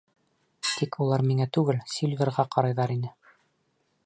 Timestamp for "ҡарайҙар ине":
2.57-3.17